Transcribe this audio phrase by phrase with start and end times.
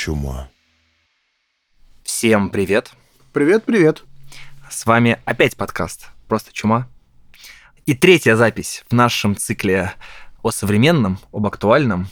[0.00, 0.48] чума.
[2.04, 2.92] Всем привет.
[3.34, 4.02] Привет, привет.
[4.70, 6.88] С вами опять подкаст «Просто чума».
[7.84, 9.92] И третья запись в нашем цикле
[10.42, 12.08] о современном, об актуальном.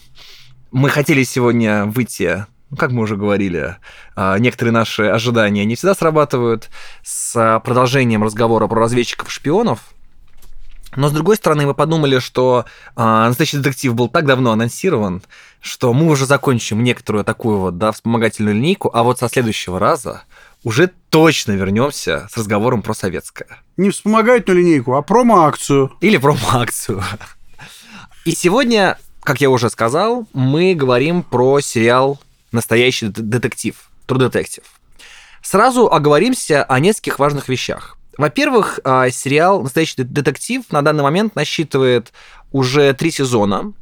[0.70, 3.76] Мы хотели сегодня выйти, ну, как мы уже говорили,
[4.14, 6.68] а, некоторые наши ожидания не всегда срабатывают,
[7.02, 9.80] с продолжением разговора про разведчиков-шпионов–
[10.96, 12.64] но, с другой стороны, мы подумали, что
[12.96, 15.22] э, «Настоящий детектив» был так давно анонсирован,
[15.60, 20.22] что мы уже закончим некоторую такую вот, да, вспомогательную линейку, а вот со следующего раза
[20.64, 23.58] уже точно вернемся с разговором про советское.
[23.76, 25.92] Не вспомогательную линейку, а промо-акцию.
[26.00, 27.02] Или промо-акцию.
[28.24, 32.18] И сегодня, как я уже сказал, мы говорим про сериал
[32.50, 34.64] «Настоящий детектив», Detective.
[35.42, 37.97] Сразу оговоримся о нескольких важных вещах.
[38.18, 42.12] Во-первых, а, сериал «Настоящий детектив» на данный момент насчитывает
[42.50, 43.72] уже три сезона.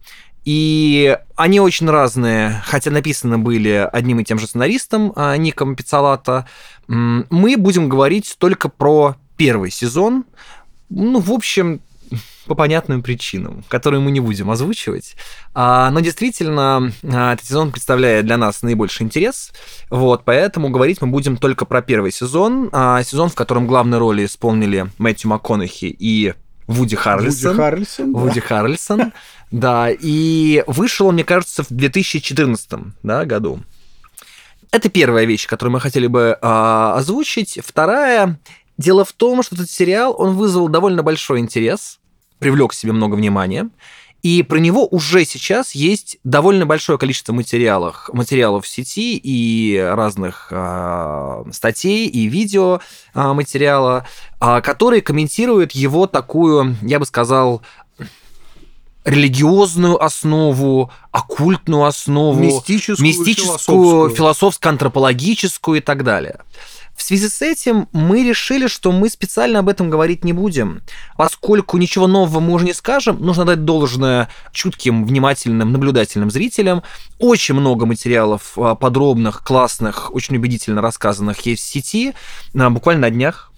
[0.44, 6.46] И они очень разные, хотя написаны были одним и тем же сценаристом, а, Ником Пиццалата.
[6.86, 10.24] Мы будем говорить только про первый сезон.
[10.90, 11.80] Ну, в общем,
[12.46, 15.16] по понятным причинам, которые мы не будем озвучивать.
[15.54, 19.52] А, но действительно, а, этот сезон представляет для нас наибольший интерес.
[19.90, 22.70] Вот, поэтому говорить мы будем только про первый сезон.
[22.72, 26.34] А, сезон, в котором главные роли исполнили Мэтью МакКонахи и
[26.66, 27.52] Вуди Харрельсон.
[27.52, 28.18] Вуди Харрельсон, да.
[28.18, 29.12] Вуди Харрельсон,
[29.50, 29.88] да.
[29.90, 32.70] И вышел он, мне кажется, в 2014
[33.02, 33.60] да, году.
[34.72, 37.58] Это первая вещь, которую мы хотели бы а, озвучить.
[37.64, 38.38] Вторая
[38.78, 41.98] Дело в том, что этот сериал, он вызвал довольно большой интерес,
[42.38, 43.70] привлек к себе много внимания,
[44.22, 50.48] и про него уже сейчас есть довольно большое количество материалов, материалов в сети и разных
[50.50, 52.80] э, статей и видео
[53.14, 54.04] э, материала,
[54.40, 57.62] э, которые комментируют его такую, я бы сказал,
[59.04, 66.40] религиозную основу, оккультную основу, мистическую, мистическую философско-антропологическую и так далее.
[66.96, 70.82] В связи с этим мы решили, что мы специально об этом говорить не будем.
[71.16, 76.82] Поскольку ничего нового мы уже не скажем, нужно дать должное чутким, внимательным, наблюдательным зрителям.
[77.18, 82.14] Очень много материалов а, подробных, классных, очень убедительно рассказанных есть в сети.
[82.58, 83.52] А, буквально на днях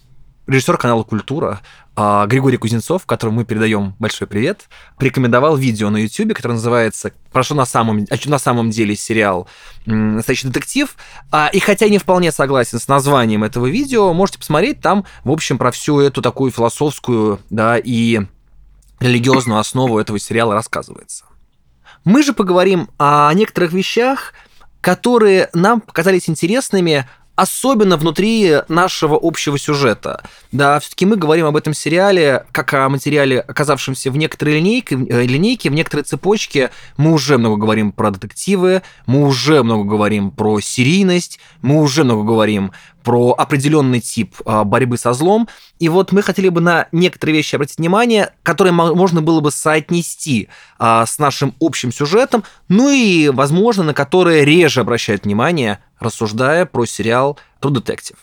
[0.48, 1.60] режиссер канала «Культура»
[1.94, 7.54] а, Григорий Кузнецов, которому мы передаем большой привет, порекомендовал видео на YouTube, которое называется «Прошу
[7.54, 9.46] на самом, на самом деле сериал
[9.84, 10.96] «Настоящий детектив».
[11.30, 15.58] А, и хотя не вполне согласен с названием этого видео, можете посмотреть, там, в общем,
[15.58, 18.22] про всю эту такую философскую да, и
[19.00, 21.24] религиозную основу этого сериала рассказывается.
[22.04, 24.32] Мы же поговорим о некоторых вещах,
[24.80, 27.06] которые нам показались интересными
[27.38, 30.24] особенно внутри нашего общего сюжета.
[30.50, 35.22] Да, все-таки мы говорим об этом сериале как о материале, оказавшемся в некоторой линейке, э,
[35.22, 36.70] линейке, в некоторой цепочке.
[36.96, 42.24] Мы уже много говорим про детективы, мы уже много говорим про серийность, мы уже много
[42.24, 42.72] говорим
[43.04, 45.48] про определенный тип а, борьбы со злом.
[45.78, 50.48] И вот мы хотели бы на некоторые вещи обратить внимание, которые можно было бы соотнести
[50.78, 56.86] а, с нашим общим сюжетом, ну и, возможно, на которые реже обращают внимание, рассуждая про
[56.86, 58.16] сериал True Detective.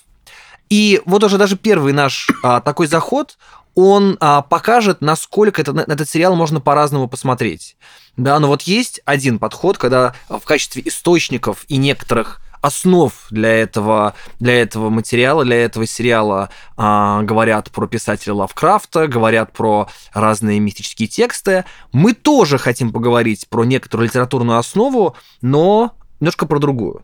[0.69, 3.37] И вот уже даже первый наш а, такой заход,
[3.75, 7.75] он а, покажет, насколько это, этот сериал можно по-разному посмотреть.
[8.17, 14.15] Да, но вот есть один подход, когда в качестве источников и некоторых основ для этого,
[14.39, 21.07] для этого материала, для этого сериала а, говорят про писателя Лавкрафта, говорят про разные мистические
[21.07, 21.65] тексты.
[21.91, 27.03] Мы тоже хотим поговорить про некоторую литературную основу, но немножко про другую.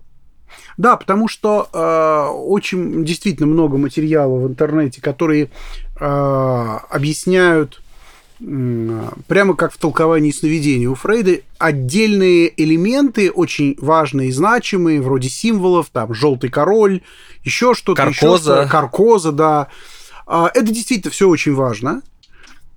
[0.77, 5.49] Да, потому что э, очень действительно много материала в интернете, которые
[5.99, 7.81] э, объясняют
[9.27, 15.89] прямо как в толковании сновидений у Фрейда, отдельные элементы, очень важные и значимые, вроде символов,
[15.91, 17.01] там, желтый король,
[17.43, 18.01] еще что-то.
[18.01, 18.61] Каркоза.
[18.61, 19.67] Еще каркоза, да.
[20.25, 22.01] А, это действительно все очень важно.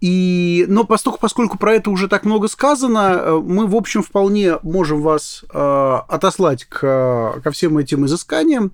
[0.04, 4.58] И, но поскольку, поскольку про это уже так много сказано, э, мы, в общем, вполне
[4.62, 8.72] можем вас э, отослать к, ко всем этим изысканиям.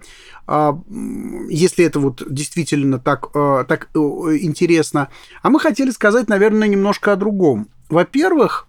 [0.48, 0.72] Э,
[1.48, 3.98] если это вот действительно так, э, так э,
[4.40, 5.08] интересно.
[5.40, 7.68] А мы хотели сказать, наверное, немножко о другом.
[7.88, 8.66] Во-первых,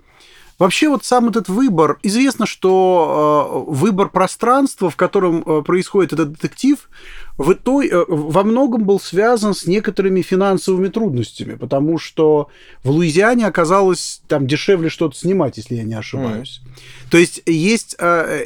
[0.62, 6.34] Вообще вот сам этот выбор, известно, что э, выбор пространства, в котором э, происходит этот
[6.34, 6.88] детектив,
[7.36, 12.50] в итоге, э, во многом был связан с некоторыми финансовыми трудностями, потому что
[12.84, 16.62] в Луизиане оказалось там дешевле что-то снимать, если я не ошибаюсь.
[16.64, 17.10] Mm.
[17.10, 17.98] То есть есть,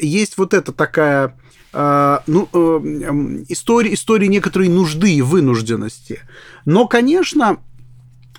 [0.01, 1.35] есть вот эта такая
[1.73, 2.47] ну,
[3.50, 6.21] история, история некоторой нужды и вынужденности.
[6.63, 7.57] Но, конечно,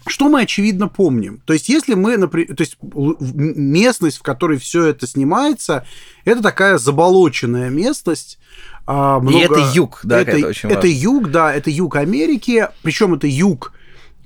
[0.06, 1.41] что мы очевидно помним?
[1.44, 5.87] То есть, если мы, например, то есть местность, в которой все это снимается,
[6.25, 8.38] это такая заболоченная местность.
[8.87, 9.38] А, много...
[9.38, 10.79] И это юг, да, это, это очень важно.
[10.79, 13.73] Это юг, да, это юг Америки, причем это юг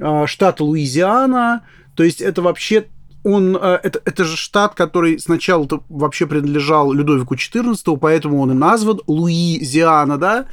[0.00, 2.86] а, штата Луизиана, то есть это вообще
[3.22, 8.54] он, а, это, это же штат, который сначала вообще принадлежал Людовику XIV, поэтому он и
[8.54, 10.46] назван Луизиана, да,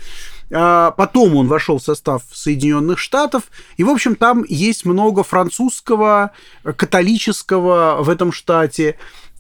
[0.50, 3.44] потом он вошел в состав Соединенных Штатов.
[3.78, 6.32] И, в общем, там есть много французского,
[6.64, 8.96] католического в этом штате.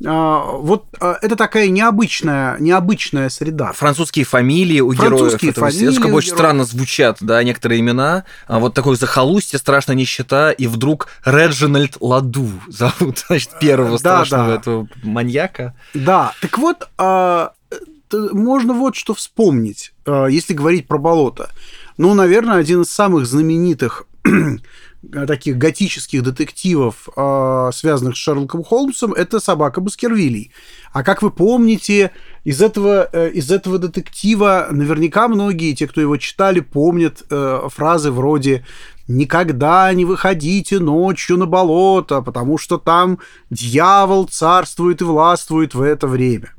[0.06, 3.72] А, вот а, это такая необычная, необычная среда.
[3.74, 5.74] Французские фамилии у Французские героев.
[5.74, 6.40] Фамилии как бы очень героев.
[6.40, 8.24] странно звучат, да, некоторые имена.
[8.48, 14.56] Вот такой захолустье, страшная нищета, и вдруг Реджинальд Ладу зовут, значит, первого да, страшного да.
[14.56, 15.74] этого маньяка.
[15.94, 16.90] Да, так вот,
[18.14, 21.50] можно вот что вспомнить, э, если говорить про болото.
[21.98, 24.06] Ну, наверное, один из самых знаменитых
[25.28, 30.52] таких готических детективов, э, связанных с Шерлоком Холмсом, это «Собака Баскервилей».
[30.94, 32.12] А как вы помните,
[32.44, 38.66] из этого, э, из этого детектива наверняка многие, те, кто его читали, помнят фразы вроде
[39.08, 43.20] «Никогда не выходите ночью на болото, потому что там
[43.50, 46.57] дьявол царствует и властвует в это время».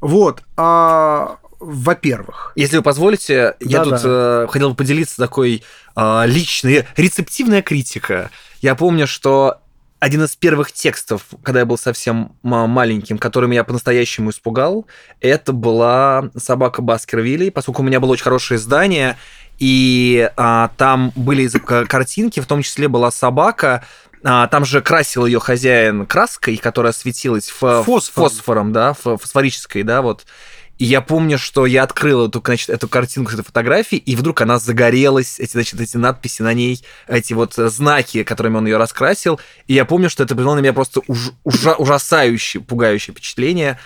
[0.00, 0.42] Вот.
[0.56, 2.52] А, во-первых.
[2.56, 5.62] Если вы позволите, да, я тут э, хотел бы поделиться такой
[5.94, 8.30] э, личной, рецептивная критика.
[8.62, 9.60] Я помню, что
[10.00, 14.86] один из первых текстов, когда я был совсем маленьким, который меня по-настоящему испугал,
[15.20, 19.18] это была «Собака Баскервилей», поскольку у меня было очень хорошее издание,
[19.58, 21.46] и а, там были
[21.86, 23.84] картинки, в том числе была собака,
[24.22, 27.84] а, там же красил ее хозяин краской, которая светилась ф...
[27.84, 28.00] фосфором.
[28.30, 30.26] фосфором, да, фосфорической, да, вот.
[30.80, 34.58] И я помню, что я открыл эту, значит, эту картинку, эту фотографию, и вдруг она
[34.58, 39.38] загорелась, эти, значит, эти надписи на ней, эти вот знаки, которыми он ее раскрасил.
[39.66, 43.78] И я помню, что это произвело на меня просто уж, ужа, ужасающее, пугающее впечатление.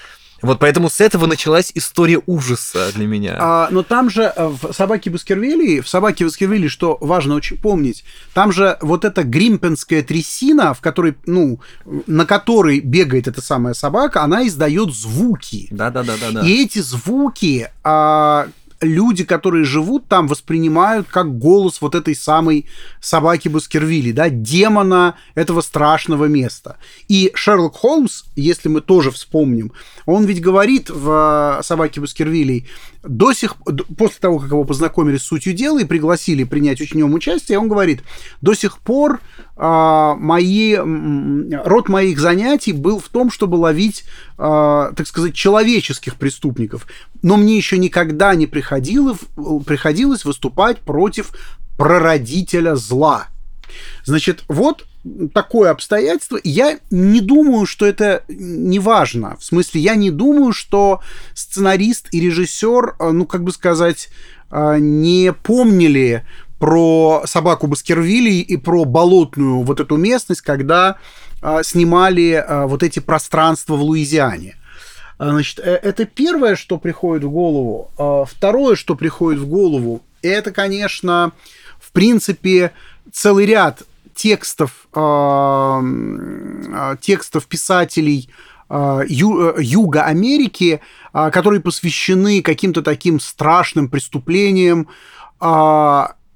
[0.45, 3.37] Вот поэтому с этого началась история ужаса для меня.
[3.41, 8.05] А, но там же э, в «Собаке Баскервилли», в «Собаке Баскервилли», что важно очень помнить,
[8.35, 11.61] там же вот эта гримпенская трясина, в которой, ну,
[12.07, 15.69] на которой бегает эта самая собака, она издает звуки.
[15.71, 16.41] Да-да-да.
[16.47, 18.49] И эти звуки, а,
[18.81, 22.67] люди, которые живут там, воспринимают как голос вот этой самой
[23.01, 26.77] собаки Баскервилли, да, демона этого страшного места.
[27.09, 29.73] И Шерлок Холмс, если мы тоже вспомним,
[30.07, 32.67] он ведь говорит в «Собаке Баскервилей»,
[33.03, 33.57] до сих
[33.99, 37.69] после того, как его познакомили с сутью дела и пригласили принять в нем участие, он
[37.69, 38.03] говорит,
[38.41, 39.21] до сих пор
[39.57, 44.05] а, мои, род моих занятий был в том, чтобы ловить,
[44.37, 46.87] а, так сказать, человеческих преступников.
[47.23, 51.33] Но мне еще никогда не приходилось, приходилось выступать против
[51.77, 53.29] прародителя зла.
[54.05, 54.85] Значит, вот
[55.33, 56.39] такое обстоятельство.
[56.43, 59.37] Я не думаю, что это не важно.
[59.39, 61.01] В смысле, я не думаю, что
[61.35, 64.09] сценарист и режиссер, э, ну, как бы сказать,
[64.51, 66.25] э, не помнили
[66.59, 70.97] про собаку Баскервилей и про болотную вот эту местность, когда
[71.43, 74.57] э, снимали вот эти пространства в Луизиане.
[75.19, 77.91] Значит, это первое, что приходит в голову.
[78.29, 81.33] Второе, что приходит в голову, это, конечно,
[81.79, 82.73] в принципе,
[83.13, 83.83] целый ряд
[84.15, 88.31] текстов, а, а, текстов писателей
[88.69, 90.81] а, Ю, Юга Америки,
[91.13, 94.89] которые посвящены каким-то таким страшным преступлениям.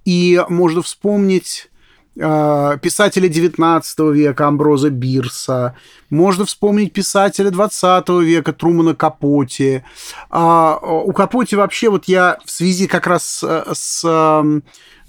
[0.05, 1.71] И можно вспомнить
[2.19, 5.77] писателя XIX века Амброза Бирса,
[6.11, 9.85] можно вспомнить писателя XX века Трумана Капоти.
[10.31, 14.05] У Капоти вообще вот я в связи как раз с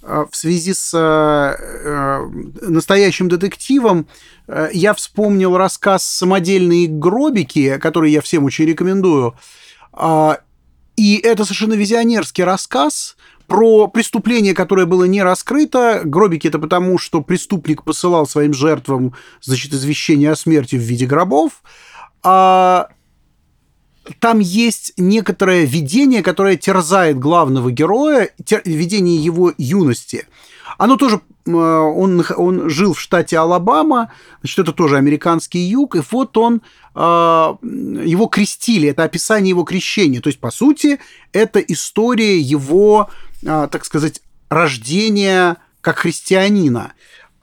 [0.02, 4.08] Э, в связи с э, э, настоящим детективом
[4.74, 9.36] я вспомнил рассказ «Самодельные гробики», который я всем очень рекомендую.
[9.94, 10.40] А,
[10.96, 13.16] и это совершенно визионерский рассказ
[13.50, 16.02] про преступление, которое было не раскрыто.
[16.06, 21.64] Гробики это потому, что преступник посылал своим жертвам, значит, извещение о смерти в виде гробов.
[22.24, 22.90] А
[24.20, 30.28] там есть некоторое видение, которое терзает главного героя, тер, видение его юности.
[30.78, 36.02] Оно тоже, э, он, он жил в штате Алабама, значит, это тоже американский юг, и
[36.12, 36.62] вот он,
[36.96, 40.22] э, его крестили, это описание его крещения.
[40.22, 41.00] То есть, по сути,
[41.34, 43.10] это история его,
[43.44, 46.94] так сказать, рождения как христианина.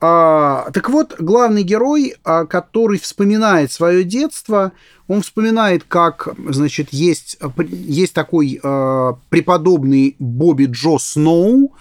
[0.01, 4.73] А, так вот, главный герой, а, который вспоминает свое детство,
[5.09, 7.39] он вспоминает, как, значит, есть,
[7.69, 11.75] есть такой а, преподобный Бобби Джо Сноу,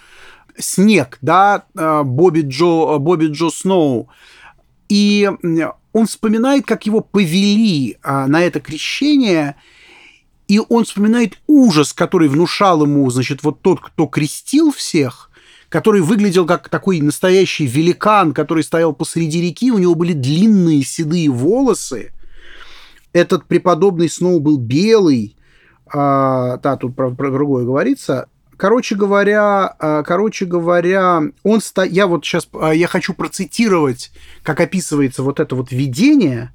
[0.57, 4.07] снег, да, Бобби Джо, Бобби Джо Сноу.
[4.87, 5.29] И
[5.91, 9.55] он вспоминает, как его повели на это крещение,
[10.47, 15.31] и он вспоминает ужас, который внушал ему, значит, вот тот, кто крестил всех,
[15.69, 21.29] который выглядел как такой настоящий великан, который стоял посреди реки, у него были длинные седые
[21.29, 22.11] волосы.
[23.13, 25.35] Этот преподобный Сноу был белый,
[25.91, 28.29] а, да, тут про, про другое говорится.
[28.57, 31.83] Короче говоря, а, короче говоря, он ста...
[31.83, 34.11] я вот сейчас а, я хочу процитировать,
[34.43, 36.51] как описывается вот это вот видение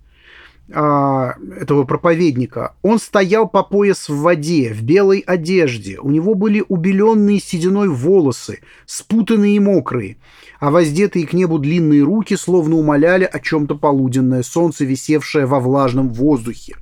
[0.73, 2.75] а, этого проповедника.
[2.83, 5.99] Он стоял по пояс в воде, в белой одежде.
[5.99, 10.19] У него были убеленные сединой волосы, спутанные и мокрые,
[10.61, 16.11] а воздетые к небу длинные руки словно умоляли о чем-то полуденное солнце, висевшее во влажном
[16.11, 16.77] воздухе.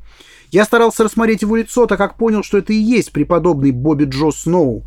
[0.51, 4.31] Я старался рассмотреть его лицо, так как понял, что это и есть преподобный Бобби Джо
[4.31, 4.85] Сноу.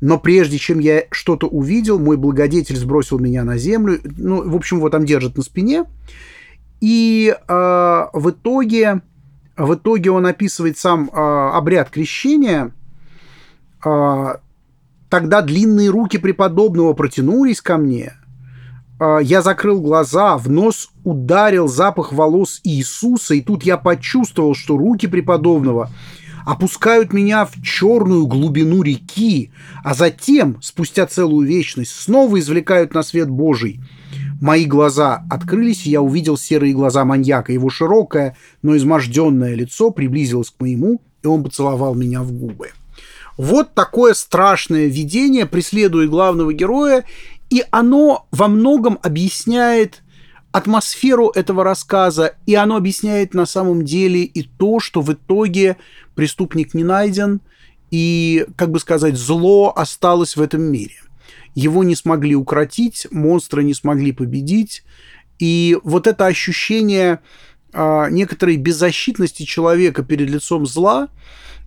[0.00, 4.00] Но прежде чем я что-то увидел, мой благодетель сбросил меня на землю.
[4.04, 5.84] Ну, в общем, его там держат на спине.
[6.80, 9.00] И э, в итоге,
[9.56, 12.72] в итоге он описывает сам э, обряд крещения.
[13.84, 14.34] Э,
[15.08, 18.14] тогда длинные руки преподобного протянулись ко мне.
[19.00, 24.76] Э, я закрыл глаза, в нос ударил запах волос Иисуса, и тут я почувствовал, что
[24.76, 25.90] руки преподобного
[26.44, 29.50] опускают меня в черную глубину реки,
[29.82, 33.80] а затем, спустя целую вечность, снова извлекают на свет Божий–
[34.44, 37.50] Мои глаза открылись, и я увидел серые глаза маньяка.
[37.50, 42.72] Его широкое, но изможденное лицо приблизилось к моему, и он поцеловал меня в губы.
[43.38, 47.04] Вот такое страшное видение преследует главного героя,
[47.48, 50.02] и оно во многом объясняет
[50.52, 55.78] атмосферу этого рассказа, и оно объясняет на самом деле и то, что в итоге
[56.14, 57.40] преступник не найден,
[57.90, 60.96] и, как бы сказать, зло осталось в этом мире.
[61.54, 64.84] Его не смогли укротить, монстры не смогли победить.
[65.38, 67.20] И вот это ощущение
[67.72, 71.08] э, некоторой беззащитности человека перед лицом зла,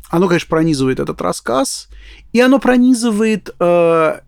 [0.09, 1.89] оно, конечно, пронизывает этот рассказ,
[2.31, 4.19] и оно пронизывает э,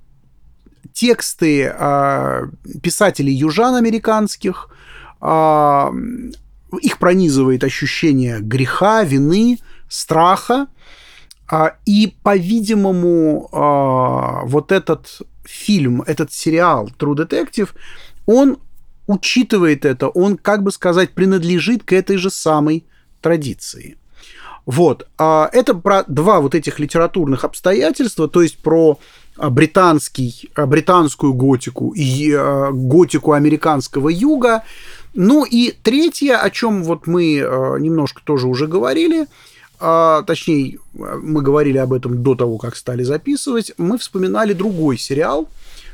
[0.93, 2.47] тексты э,
[2.81, 4.69] писателей южан американских,
[5.21, 5.91] э,
[6.81, 10.67] их пронизывает ощущение греха, вины, страха,
[11.87, 13.49] и, по-видимому,
[14.45, 17.69] вот этот фильм, этот сериал True Detective,
[18.25, 18.57] он
[19.07, 22.85] учитывает это, он, как бы сказать, принадлежит к этой же самой
[23.21, 23.97] традиции.
[24.65, 25.07] Вот.
[25.17, 28.99] А это про два вот этих литературных обстоятельства, то есть про
[29.35, 32.31] а, британский, а, британскую готику и
[32.71, 34.63] готику американского юга.
[35.15, 37.37] Ну и третье, о чем вот мы
[37.79, 39.25] немножко тоже уже говорили,
[39.79, 45.47] а, точнее, мы говорили об этом до того, как стали записывать, мы вспоминали другой сериал,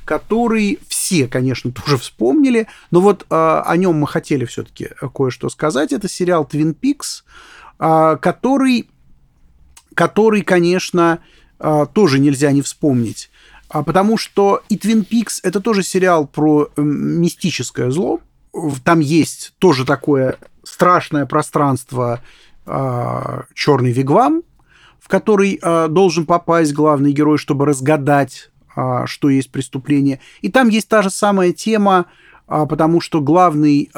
[0.05, 5.93] который все, конечно, тоже вспомнили, но вот а, о нем мы хотели все-таки кое-что сказать.
[5.93, 7.23] Это сериал Twin Peaks,
[7.77, 8.89] а, который,
[9.93, 11.19] который, конечно,
[11.59, 13.29] а, тоже нельзя не вспомнить,
[13.69, 18.19] а, потому что и Twin Peaks это тоже сериал про мистическое зло.
[18.83, 22.21] Там есть тоже такое страшное пространство
[22.65, 24.41] черный вигвам,
[25.05, 30.19] в который а, должен попасть главный герой, чтобы разгадать, а, что есть преступление.
[30.41, 32.07] И там есть та же самая тема,
[32.47, 33.89] потому что главный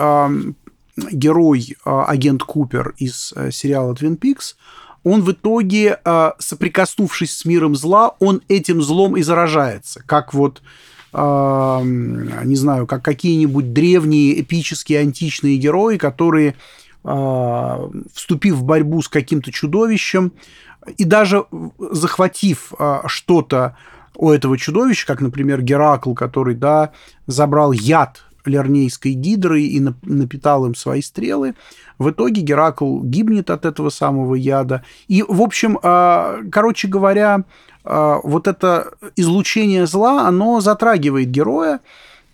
[1.11, 4.55] герой, агент Купер из сериала Twin Peaks,
[5.03, 5.99] он в итоге,
[6.39, 10.01] соприкоснувшись с миром зла, он этим злом и заражается.
[10.05, 10.61] Как вот
[11.13, 16.53] не знаю, как какие-нибудь древние эпические античные герои, которые а,
[18.13, 20.33] вступив в борьбу с каким-то чудовищем
[20.97, 21.45] и даже
[21.91, 23.77] захватив а, что-то
[24.15, 26.91] у этого чудовища, как, например, Геракл, который, да,
[27.27, 31.55] забрал яд лернейской гидры и напитал им свои стрелы.
[31.97, 34.83] В итоге Геракл гибнет от этого самого яда.
[35.07, 37.43] И, в общем, а, короче говоря,
[37.83, 41.79] вот это излучение зла, оно затрагивает героя,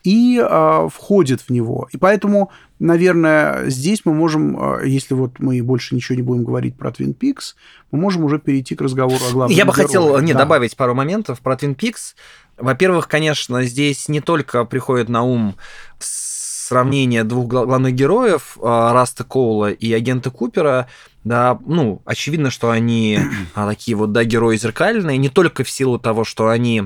[0.04, 1.88] и э, входит в него.
[1.92, 6.76] И поэтому, наверное, здесь мы можем, э, если вот мы больше ничего не будем говорить
[6.78, 7.56] про Twin Peaks,
[7.92, 9.88] мы можем уже перейти к разговору о главном Я бы герое.
[9.88, 10.40] хотел не, да.
[10.40, 12.16] добавить пару моментов про Twin Peaks.
[12.58, 15.56] Во-первых, конечно, здесь не только приходит на ум
[16.00, 20.88] сравнение двух главных героев, Раста Коула и агента Купера,
[21.24, 23.20] да, ну, очевидно, что они
[23.56, 26.84] такие вот, да, герои зеркальные, не только в силу того, что они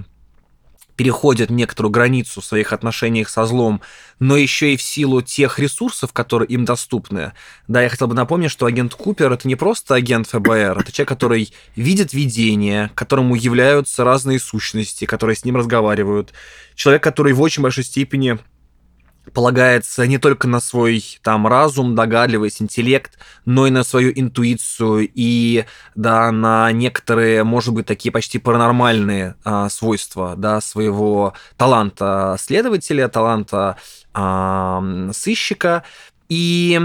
[0.97, 3.81] переходят некоторую границу в своих отношениях со злом,
[4.19, 7.33] но еще и в силу тех ресурсов, которые им доступны.
[7.67, 11.07] Да, я хотел бы напомнить, что агент Купер это не просто агент ФБР, это человек,
[11.07, 16.33] который видит видение, которому являются разные сущности, которые с ним разговаривают.
[16.75, 18.39] Человек, который в очень большой степени
[19.33, 25.65] полагается не только на свой там разум, догадливость, интеллект, но и на свою интуицию и
[25.95, 33.77] да на некоторые, может быть, такие почти паранормальные а, свойства да своего таланта следователя, таланта
[34.13, 35.83] а, сыщика.
[36.29, 36.79] И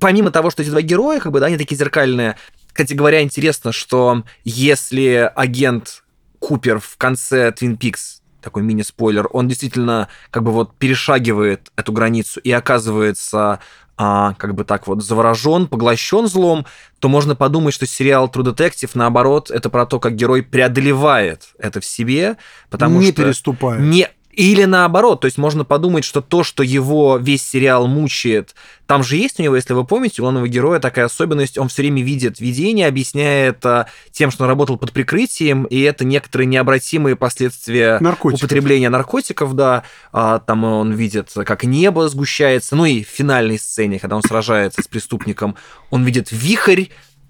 [0.00, 2.36] помимо того, что эти два героя, как бы, да, они такие зеркальные,
[2.72, 6.04] кстати говоря, интересно, что если агент
[6.38, 12.40] Купер в конце Twin Peaks такой мини-спойлер, он действительно как бы вот перешагивает эту границу
[12.40, 13.60] и оказывается
[13.96, 16.66] а, как бы так вот заворожен, поглощен злом,
[16.98, 21.80] то можно подумать, что сериал True Detective, наоборот, это про то, как герой преодолевает это
[21.80, 22.36] в себе,
[22.70, 23.22] потому не что...
[23.22, 23.80] переступает.
[23.80, 28.54] Не или наоборот, то есть можно подумать, что то, что его весь сериал мучает,
[28.86, 31.82] там же есть у него, если вы помните, у главного героя такая особенность, он все
[31.82, 37.14] время видит видение, объясняя это тем, что он работал под прикрытием, и это некоторые необратимые
[37.14, 38.44] последствия наркотиков.
[38.44, 43.98] употребления наркотиков, да, а, там он видит, как небо сгущается, ну и в финальной сцене,
[43.98, 45.56] когда он сражается с преступником,
[45.90, 46.86] он видит вихрь,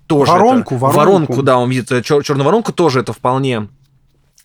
[0.07, 0.99] тоже воронку, это, воронку.
[1.33, 3.69] воронку, да, он видит чер- черную воронку, тоже это вполне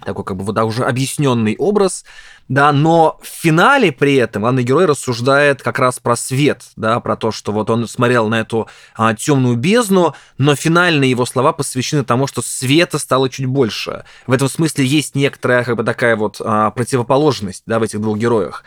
[0.05, 2.05] такой как бы вот да, уже объясненный образ,
[2.49, 7.15] да, но в финале при этом главный герой рассуждает как раз про свет, да, про
[7.17, 12.03] то, что вот он смотрел на эту а, темную бездну, но финальные его слова посвящены
[12.03, 14.05] тому, что света стало чуть больше.
[14.27, 18.17] В этом смысле есть некоторая как бы такая вот а, противоположность, да, в этих двух
[18.17, 18.63] героях.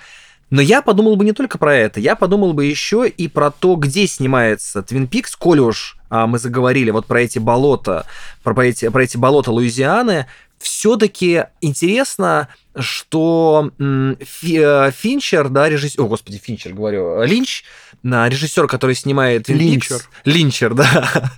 [0.50, 3.76] Но я подумал бы не только про это, я подумал бы еще и про то,
[3.76, 8.04] где снимается Твин Пикс, коль уж а, мы заговорили вот про эти болота,
[8.42, 10.26] про, про, эти, про эти болота Луизианы,
[10.60, 12.48] все-таки интересно,
[12.78, 17.64] что э, Финчер, да, режиссер, о, господи, Финчер, говорю, Линч,
[18.02, 20.00] режиссер, который снимает Линчер.
[20.24, 21.30] Линчер, да,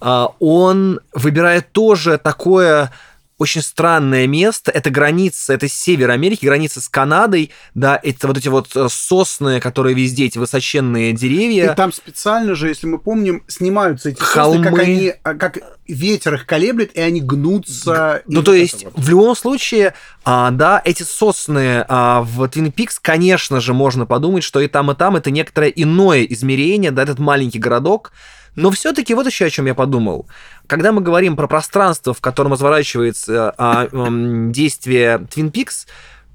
[0.00, 2.92] а, он выбирает тоже такое
[3.38, 4.70] очень странное место.
[4.70, 9.60] Это граница, это север Америки, граница с Канадой, да, это вот эти вот э, сосны,
[9.60, 11.72] которые везде, эти высоченные деревья.
[11.72, 14.64] И там специально же, если мы помним, снимаются эти Холмы.
[14.64, 18.22] сосны, как они, а, как ветер их колеблет, и они гнутся.
[18.26, 18.94] Ну, то есть, вот.
[18.96, 19.94] в любом случае,
[20.24, 24.90] а, да, эти сосны а, в Твин Пикс, конечно же, можно подумать, что и там,
[24.90, 28.12] и там это некоторое иное измерение, да, этот маленький городок,
[28.56, 30.26] но все-таки вот еще о чем я подумал.
[30.66, 34.08] Когда мы говорим про пространство, в котором разворачивается а, а,
[34.50, 35.86] действие Twin Peaks,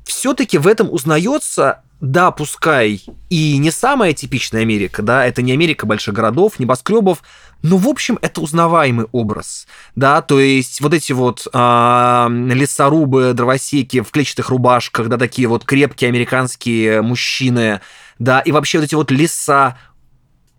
[0.05, 5.85] все-таки в этом узнается да, пускай и не самая типичная Америка, да, это не Америка
[5.85, 7.21] больших городов, небоскребов,
[7.61, 14.01] но, в общем, это узнаваемый образ, да, то есть вот эти вот э, лесорубы, дровосеки
[14.01, 17.81] в клетчатых рубашках, да, такие вот крепкие американские мужчины,
[18.17, 19.77] да, и вообще вот эти вот леса,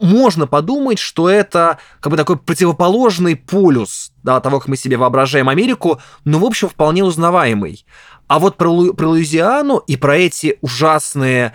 [0.03, 5.49] можно подумать, что это как бы такой противоположный полюс да, того, как мы себе воображаем
[5.49, 7.85] Америку, но, в общем, вполне узнаваемый.
[8.27, 11.55] А вот про, Лу- про Луизиану и про эти ужасные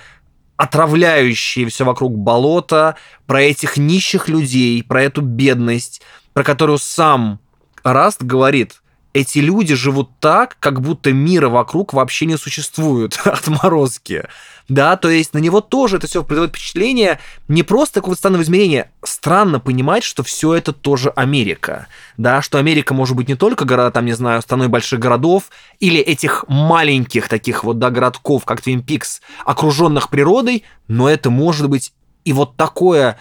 [0.55, 6.01] отравляющие все вокруг болота, про этих нищих людей, про эту бедность,
[6.33, 7.39] про которую сам
[7.83, 8.81] Раст говорит,
[9.13, 14.25] эти люди живут так, как будто мира вокруг вообще не существует, отморозки
[14.69, 17.19] да, то есть на него тоже это все производит впечатление.
[17.47, 22.93] Не просто какого-то странного измерения, странно понимать, что все это тоже Америка, да, что Америка
[22.93, 25.49] может быть не только города, там, не знаю, страной больших городов
[25.79, 31.69] или этих маленьких таких вот, да, городков, как Твин Пикс, окруженных природой, но это может
[31.69, 31.93] быть
[32.25, 33.17] и вот такое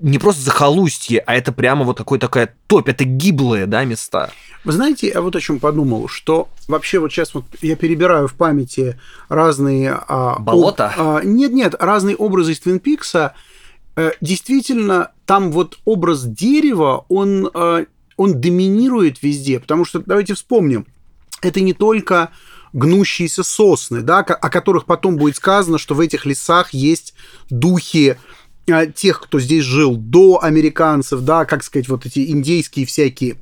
[0.00, 4.30] не просто захолустье, а это прямо вот какой-то такая топь, это гиблые, да, места.
[4.64, 8.34] Вы знаете, я вот о чем подумал, что вообще вот сейчас вот я перебираю в
[8.34, 9.98] памяти разные...
[10.08, 10.94] А, Болота?
[10.96, 13.34] А, нет, нет, разные образы из Твин Пикса.
[13.96, 20.86] Э, действительно, там вот образ дерева, он, э, он доминирует везде, потому что, давайте вспомним,
[21.40, 22.30] это не только
[22.72, 27.14] гнущиеся сосны, да, о которых потом будет сказано, что в этих лесах есть
[27.50, 28.18] духи
[28.94, 33.36] тех, кто здесь жил до американцев, да, как сказать, вот эти индейские всякие,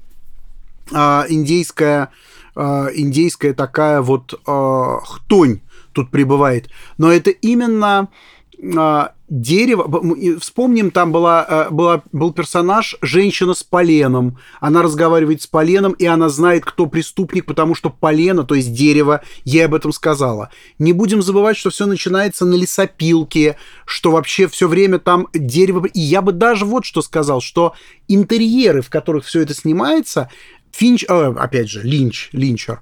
[0.92, 2.10] а, индейская,
[2.54, 5.60] а, индейская такая вот а, хтонь
[5.92, 6.68] тут прибывает.
[6.98, 8.08] Но это именно
[8.76, 10.38] а, дерево.
[10.40, 14.38] Вспомним, там была, э, была, был персонаж женщина с поленом.
[14.60, 19.22] Она разговаривает с поленом, и она знает, кто преступник, потому что полено, то есть дерево,
[19.44, 20.50] ей об этом сказала.
[20.78, 25.86] Не будем забывать, что все начинается на лесопилке, что вообще все время там дерево.
[25.86, 27.74] И я бы даже вот что сказал, что
[28.08, 30.30] интерьеры, в которых все это снимается,
[30.72, 32.80] Финч, э, опять же, Линч, Линчер,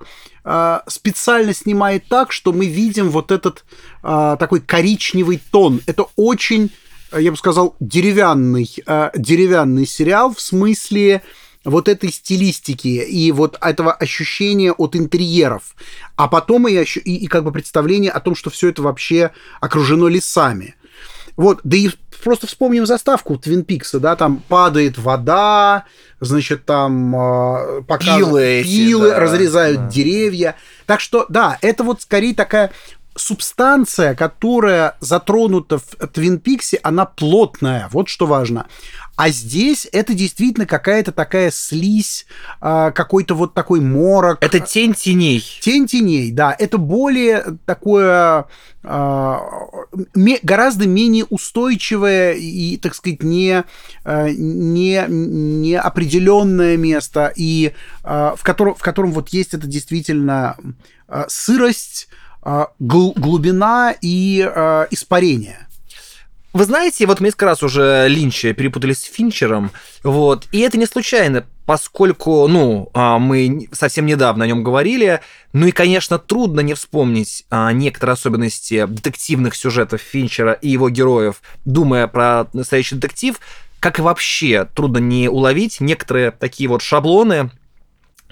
[0.87, 3.64] специально снимает так, что мы видим вот этот
[4.02, 5.80] э, такой коричневый тон.
[5.87, 6.70] Это очень,
[7.16, 8.68] я бы сказал, деревянный,
[9.16, 11.22] деревянный сериал в смысле
[11.64, 15.74] вот этой стилистики и вот этого ощущения от интерьеров,
[16.16, 20.09] а потом и, и, и как бы представление о том, что все это вообще окружено
[20.09, 20.74] лесами.
[21.37, 21.90] Вот, да и
[22.24, 25.84] просто вспомним заставку Твин Пикса, да, там падает вода,
[26.20, 29.87] значит, там э, пилы, пилы эти, да, разрезают да.
[29.88, 30.56] деревья.
[30.87, 32.72] Так что, да, это вот скорее такая
[33.16, 38.66] субстанция, которая затронута в Твин Пиксе, она плотная, вот что важно.
[39.16, 42.27] А здесь это действительно какая-то такая слизь,
[42.61, 44.38] а, какой-то вот такой морок.
[44.40, 45.44] Это тень теней.
[45.61, 46.55] Тень теней, да.
[46.59, 48.46] Это более такое
[48.83, 49.40] а,
[50.42, 53.62] гораздо менее устойчивое и, так сказать, не,
[54.05, 57.72] а, не, не определенное место, и
[58.03, 60.57] в котором, в котором вот есть это действительно
[61.29, 62.09] сырость,
[62.78, 64.40] глубина и
[64.90, 65.64] испарение.
[66.54, 69.72] Вы знаете, вот мы несколько раз уже Линча перепутали с Финчером,
[70.04, 75.20] вот, и это не случайно, поскольку, ну, а, мы совсем недавно о нем говорили,
[75.52, 81.42] ну и, конечно, трудно не вспомнить а, некоторые особенности детективных сюжетов Финчера и его героев,
[81.64, 83.40] думая про настоящий детектив,
[83.80, 87.50] как и вообще трудно не уловить некоторые такие вот шаблоны,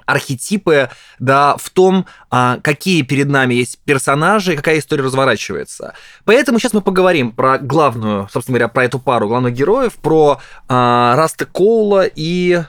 [0.06, 5.94] архетипы, да, в том, а, какие перед нами есть персонажи, какая история разворачивается.
[6.24, 11.16] Поэтому сейчас мы поговорим про главную, собственно говоря, про эту пару главных героев, про а,
[11.16, 12.62] Раста Коула и...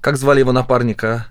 [0.00, 1.26] Как звали его напарника?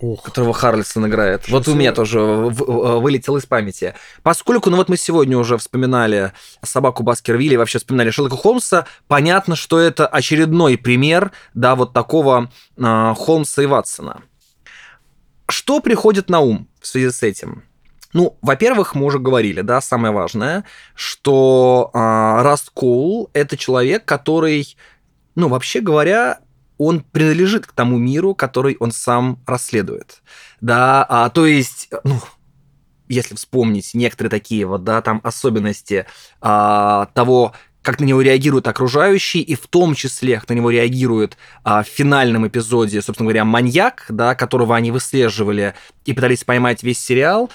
[0.00, 0.22] Ох.
[0.22, 1.42] которого Харлисон играет.
[1.42, 3.94] Сейчас вот у меня тоже вылетел из памяти.
[4.22, 9.78] Поскольку, ну вот мы сегодня уже вспоминали собаку Баскервилли, вообще вспоминали Шерлока Холмса, понятно, что
[9.78, 14.22] это очередной пример, да, вот такого э, Холмса и Ватсона.
[15.48, 17.64] Что приходит на ум в связи с этим?
[18.12, 22.72] Ну, во-первых, мы уже говорили, да, самое важное, что э, Раст
[23.32, 24.76] это человек, который,
[25.34, 26.40] ну, вообще говоря,
[26.78, 30.22] он принадлежит к тому миру, который он сам расследует.
[30.60, 32.20] Да, а, то есть, ну,
[33.08, 36.06] если вспомнить некоторые такие вот, да, там особенности
[36.40, 41.36] а, того, как на него реагируют окружающие, и в том числе, как на него реагирует
[41.64, 46.98] а, в финальном эпизоде, собственно говоря, маньяк, да, которого они выслеживали и пытались поймать весь
[46.98, 47.50] сериал,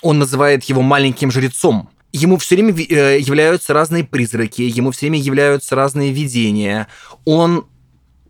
[0.00, 1.90] он называет его маленьким жрецом.
[2.12, 6.86] Ему все время э, являются разные призраки, ему все время являются разные видения.
[7.24, 7.66] Он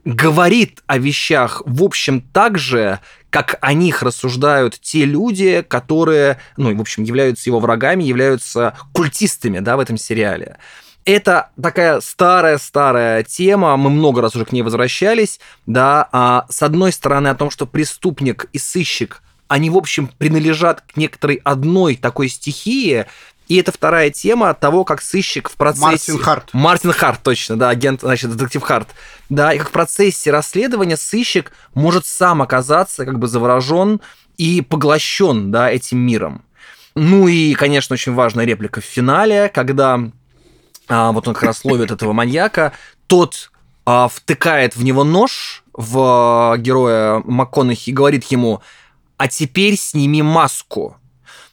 [0.05, 6.75] говорит о вещах, в общем, так же, как о них рассуждают те люди, которые, ну,
[6.75, 10.59] в общем, являются его врагами, являются культистами, да, в этом сериале.
[11.05, 16.93] Это такая старая-старая тема, мы много раз уже к ней возвращались, да, а, с одной
[16.93, 22.29] стороны о том, что преступник и сыщик, они, в общем, принадлежат к некоторой одной такой
[22.29, 23.05] стихии,
[23.49, 26.13] и это вторая тема того, как сыщик в процессе...
[26.13, 26.49] Мартин Харт.
[26.55, 28.89] Мартин Харт, точно, да, агент, значит, детектив Харт.
[29.29, 34.01] Да, и как в процессе расследования сыщик может сам оказаться как бы заворожен
[34.39, 36.43] и поглощен, да, этим миром.
[36.95, 40.01] Ну и, конечно, очень важная реплика в финале, когда
[40.89, 42.73] а, вот он как раз ловит этого маньяка,
[43.07, 43.51] тот
[43.87, 48.63] а, втыкает в него нож в а, героя МакКонахи и говорит ему,
[49.17, 50.97] а теперь сними маску.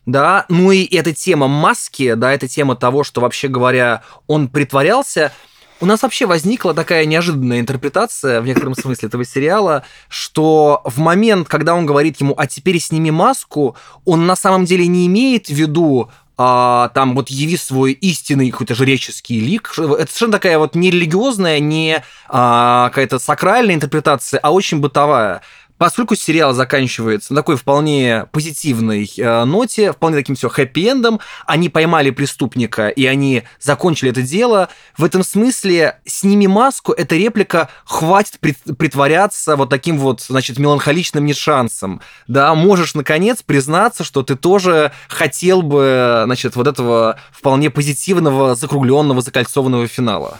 [0.05, 5.31] Да, ну и эта тема маски, да, эта тема того, что вообще говоря, он притворялся,
[5.79, 11.47] у нас вообще возникла такая неожиданная интерпретация в некотором смысле этого сериала, что в момент,
[11.47, 15.53] когда он говорит ему, а теперь сними маску, он на самом деле не имеет в
[15.53, 19.73] виду а, там вот яви свой истинный какой-то жреческий лик.
[19.77, 25.41] Это совершенно такая вот не религиозная, не а, какая-то сакральная интерпретация, а очень бытовая.
[25.81, 32.11] Поскольку сериал заканчивается на такой вполне позитивной э, ноте, вполне таким все хэппи-эндом, они поймали
[32.11, 38.39] преступника, и они закончили это дело, в этом смысле «Сними маску»— это реплика «Хватит
[38.77, 42.01] притворяться вот таким вот, значит, меланхоличным нешансом».
[42.27, 49.21] Да, можешь, наконец, признаться, что ты тоже хотел бы, значит, вот этого вполне позитивного, закругленного,
[49.21, 50.37] закольцованного финала.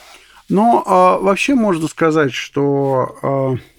[0.48, 3.58] Но э, вообще можно сказать, что...
[3.58, 3.71] Э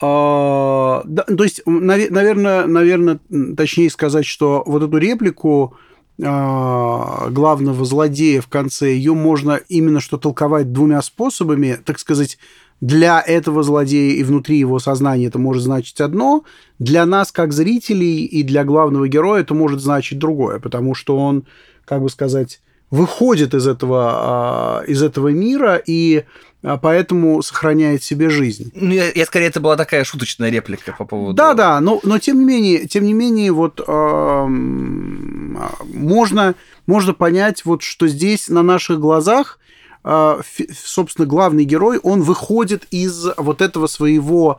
[0.00, 3.18] а, да, то есть, наверное, наверное,
[3.56, 5.74] точнее сказать, что вот эту реплику
[6.22, 12.38] а, главного злодея в конце, ее можно именно что толковать двумя способами, так сказать,
[12.82, 16.44] для этого злодея и внутри его сознания это может значить одно,
[16.78, 21.46] для нас, как зрителей, и для главного героя это может значить другое, потому что он,
[21.86, 26.24] как бы сказать, выходит из этого, а, из этого мира и
[26.66, 28.72] а поэтому сохраняет себе жизнь.
[28.74, 31.34] Ну, я, я скорее, это была такая шуточная реплика по поводу...
[31.34, 37.64] Да, да, но, но тем не менее, тем не менее, вот э, можно, можно понять,
[37.64, 39.60] вот, что здесь на наших глазах
[40.02, 40.40] э,
[40.74, 44.58] собственно, главный герой, он выходит из вот этого своего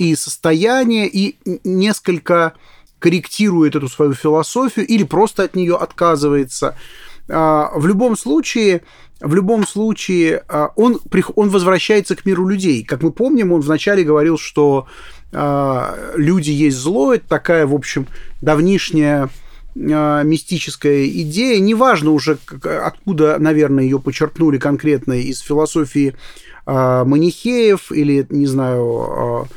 [0.00, 2.54] и состояния, и несколько
[2.98, 6.76] корректирует эту свою философию или просто от нее отказывается.
[7.28, 8.82] А, в любом случае,
[9.20, 11.00] в любом случае а, он,
[11.36, 12.84] он возвращается к миру людей.
[12.84, 14.86] Как мы помним, он вначале говорил, что
[15.32, 18.06] а, люди есть зло, это такая, в общем,
[18.40, 19.28] давнишняя
[19.76, 21.58] мистическая идея.
[21.58, 26.14] Неважно уже, откуда, наверное, ее почерпнули конкретно из философии
[26.64, 29.48] манихеев или, не знаю,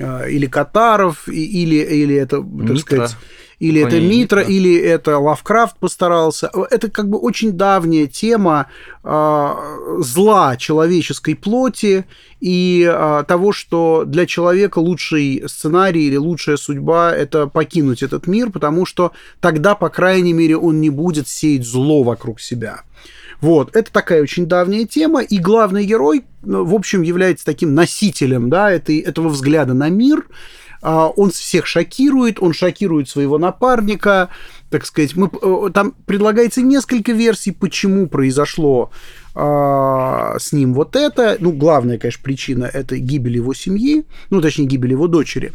[0.00, 2.76] а, или Катаров, или, или это, так Митра.
[2.76, 3.16] сказать,
[3.64, 6.50] или это Митра, Митра, или это Лавкрафт постарался.
[6.70, 8.66] Это как бы очень давняя тема
[9.02, 9.54] э,
[10.00, 12.04] зла человеческой плоти
[12.40, 18.50] и э, того, что для человека лучший сценарий или лучшая судьба– это покинуть этот мир,
[18.50, 22.82] потому что тогда, по крайней мере, он не будет сеять зло вокруг себя.
[23.40, 28.50] Вот, это такая очень давняя тема, и главный герой, ну, в общем, является таким носителем,
[28.50, 30.26] да, этой, этого взгляда на мир,
[30.84, 34.28] он всех шокирует, он шокирует своего напарника,
[34.70, 38.90] так сказать, мы, э, там предлагается несколько версий, почему произошло
[39.36, 41.36] а, с ним вот это.
[41.40, 45.52] Ну, главная, конечно, причина– это гибель его семьи, ну, точнее, гибель его дочери.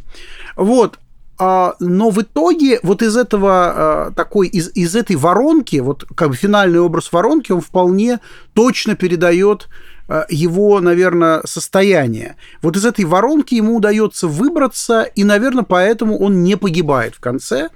[0.55, 0.99] Вот,
[1.37, 6.29] а, но в итоге вот из этого а, такой, из, из этой воронки, вот как
[6.29, 8.19] бы финальный образ воронки, он вполне
[8.53, 9.88] точно передает а,
[10.29, 12.35] его, наверное, состояние.
[12.61, 17.69] Вот из этой воронки ему удается выбраться, и, наверное, поэтому он не погибает в конце,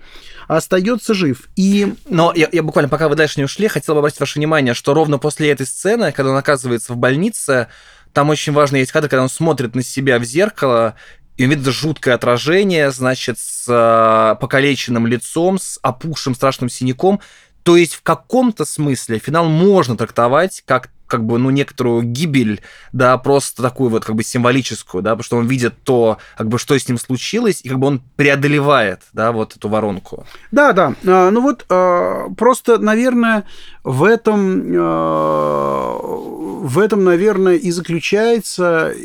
[0.48, 1.50] а остается жив.
[1.56, 1.94] И...
[2.10, 4.94] Но я, я буквально, пока вы дальше не ушли, хотел бы обратить ваше внимание, что
[4.94, 7.68] ровно после этой сцены, когда он оказывается в больнице,
[8.14, 10.96] там очень важный есть кадр, когда он смотрит на себя в зеркало,
[11.38, 17.22] и видит жуткое отражение, значит, с э, покалеченным лицом, с опухшим страшным синяком.
[17.64, 22.60] То есть в каком-то смысле финал можно трактовать как как бы, ну, некоторую гибель,
[22.92, 26.58] да, просто такую вот как бы символическую, да, потому что он видит то, как бы,
[26.58, 30.26] что с ним случилось, и как бы он преодолевает, да, вот эту воронку.
[30.52, 33.44] Да, да, а, ну вот а, просто, наверное,
[33.84, 38.96] в этом, а, в этом, наверное, и заключается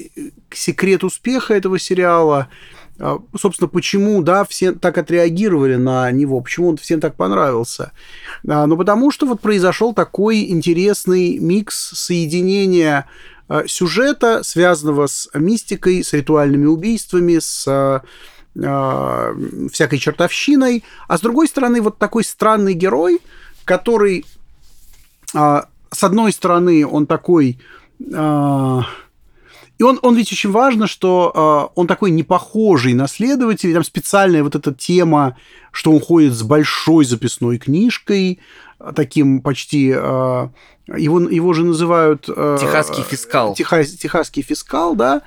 [0.50, 2.48] секрет успеха этого сериала,
[3.38, 7.92] собственно, почему, да, все так отреагировали на него, почему он всем так понравился.
[8.48, 13.06] А, ну, потому что вот произошел такой интересный микс соединения
[13.48, 18.02] а, сюжета, связанного с мистикой, с ритуальными убийствами, с
[18.54, 23.20] всякой чертовщиной, а с другой стороны вот такой странный герой,
[23.64, 24.24] который,
[25.32, 25.64] с
[26.00, 27.60] одной стороны, он такой
[29.78, 33.74] и он, он ведь очень важно, что э, он такой непохожий на следователя.
[33.74, 35.36] Там специальная вот эта тема,
[35.70, 38.40] что он ходит с большой записной книжкой,
[38.94, 39.92] таким почти...
[39.94, 40.48] Э,
[40.88, 42.28] его, его же называют...
[42.28, 43.54] Э, Техасский фискал.
[43.54, 45.22] Техас, техасский фискал, да.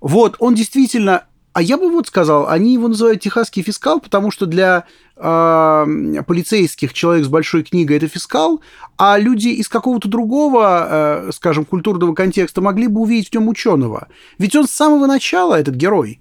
[0.00, 4.46] Вот, он действительно а я бы вот сказал, они его называют техасский фискал, потому что
[4.46, 4.84] для
[5.22, 8.60] э, полицейских человек с большой книгой это фискал,
[8.98, 14.08] а люди из какого-то другого, э, скажем, культурного контекста могли бы увидеть в нем ученого.
[14.38, 16.20] Ведь он с самого начала, этот герой,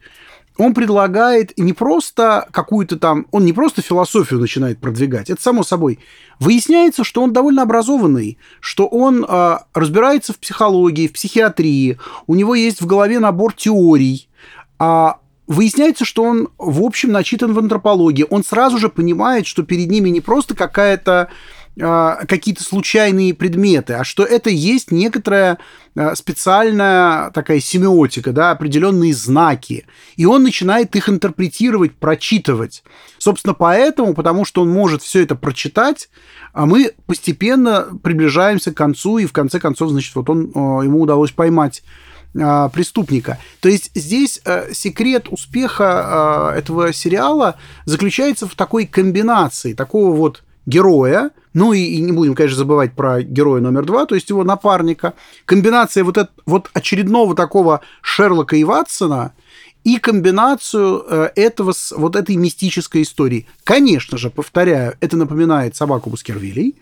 [0.58, 6.00] он предлагает не просто какую-то там, он не просто философию начинает продвигать, это само собой.
[6.40, 12.54] Выясняется, что он довольно образованный, что он э, разбирается в психологии, в психиатрии, у него
[12.56, 14.30] есть в голове набор теорий,
[14.78, 15.21] а
[15.52, 18.26] выясняется, что он, в общем, начитан в антропологии.
[18.30, 21.30] Он сразу же понимает, что перед ними не просто какая-то
[21.80, 25.58] а, какие-то случайные предметы, а что это есть некоторая
[25.96, 29.86] а, специальная такая семиотика, да, определенные знаки.
[30.16, 32.84] И он начинает их интерпретировать, прочитывать.
[33.18, 36.10] Собственно, поэтому, потому что он может все это прочитать,
[36.54, 40.52] а мы постепенно приближаемся к концу, и в конце концов, значит, вот он,
[40.84, 41.84] ему удалось поймать
[42.39, 43.39] а, преступника.
[43.60, 50.44] То есть здесь э, секрет успеха э, этого сериала заключается в такой комбинации такого вот
[50.65, 54.46] героя, ну и, и не будем, конечно, забывать про героя номер два, то есть его
[54.46, 55.13] напарника,
[55.46, 59.34] комбинация вот, это, вот очередного такого Шерлока и Ватсона
[59.84, 63.48] и комбинацию э, этого с вот этой мистической истории.
[63.65, 66.76] Конечно же, повторяю, это напоминает собаку Баскервилей,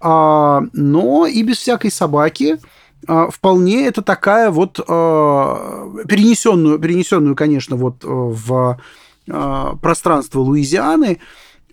[0.00, 7.76] а, но и без всякой собаки а, вполне это такая вот а, перенесенную, перенесенную, конечно,
[7.76, 8.80] вот э, в
[9.28, 11.18] а, пространство Луизианы,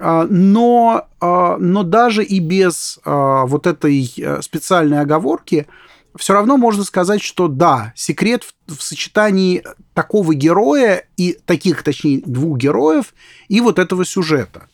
[0.01, 5.67] но, но даже и без вот этой э, специальной оговорки
[6.15, 9.61] все равно можно сказать, что да, секрет в, в сочетании
[9.93, 13.13] такого героя и таких, точнее, двух героев
[13.49, 14.67] и вот этого сюжета.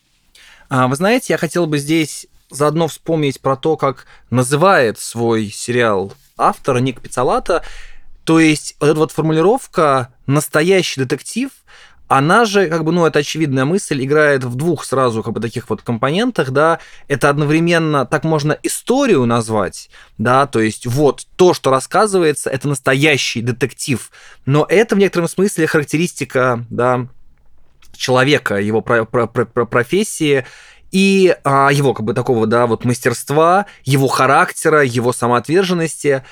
[0.70, 6.14] А, вы знаете, я хотел бы здесь заодно вспомнить про то, как называет свой сериал
[6.38, 7.64] автор Ник Пиццалата.
[8.24, 11.52] То есть вот эта вот формулировка «настоящий детектив»,
[12.08, 15.70] она же, как бы, ну, это очевидная мысль, играет в двух сразу, как бы, таких
[15.70, 21.72] вот компонентах, да, это одновременно, так можно историю назвать, да, то есть вот то, что
[21.72, 24.12] рассказывается, это настоящий детектив,
[24.46, 27.08] но это в некотором смысле характеристика, да,
[27.96, 30.46] человека, его про про про профессии,
[30.96, 36.24] и а, его как бы такого, да, вот мастерства, его характера, его самоотверженности.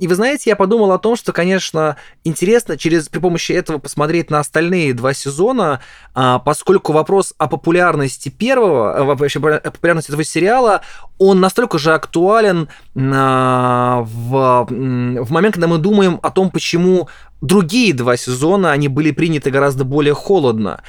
[0.00, 4.28] И вы знаете, я подумал о том, что, конечно, интересно через при помощи этого посмотреть
[4.28, 5.82] на остальные два сезона,
[6.14, 10.80] а, поскольку вопрос о популярности первого, а, вообще популярности этого сериала,
[11.18, 17.08] он настолько же актуален а, в, в момент, когда мы думаем о том, почему
[17.40, 20.82] другие два сезона, они были приняты гораздо более холодно.